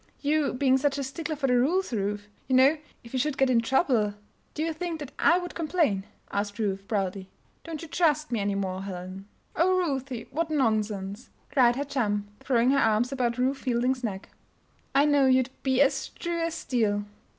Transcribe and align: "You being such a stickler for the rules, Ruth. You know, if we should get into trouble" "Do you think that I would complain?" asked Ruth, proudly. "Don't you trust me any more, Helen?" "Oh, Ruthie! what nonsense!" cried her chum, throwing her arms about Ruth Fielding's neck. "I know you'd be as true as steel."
"You 0.21 0.53
being 0.55 0.79
such 0.79 0.97
a 0.97 1.03
stickler 1.03 1.35
for 1.35 1.45
the 1.45 1.55
rules, 1.57 1.93
Ruth. 1.93 2.27
You 2.47 2.55
know, 2.55 2.77
if 3.03 3.13
we 3.13 3.19
should 3.19 3.37
get 3.37 3.51
into 3.51 3.69
trouble" 3.69 4.15
"Do 4.55 4.63
you 4.63 4.73
think 4.73 4.99
that 4.99 5.11
I 5.19 5.37
would 5.37 5.53
complain?" 5.53 6.05
asked 6.31 6.57
Ruth, 6.57 6.87
proudly. 6.87 7.29
"Don't 7.63 7.83
you 7.83 7.87
trust 7.87 8.31
me 8.31 8.39
any 8.39 8.55
more, 8.55 8.81
Helen?" 8.81 9.27
"Oh, 9.55 9.77
Ruthie! 9.77 10.25
what 10.31 10.49
nonsense!" 10.49 11.29
cried 11.51 11.75
her 11.75 11.83
chum, 11.85 12.27
throwing 12.39 12.71
her 12.71 12.79
arms 12.79 13.11
about 13.11 13.37
Ruth 13.37 13.59
Fielding's 13.59 14.03
neck. 14.03 14.29
"I 14.95 15.05
know 15.05 15.27
you'd 15.27 15.51
be 15.61 15.81
as 15.83 16.07
true 16.07 16.39
as 16.41 16.55
steel." 16.55 17.05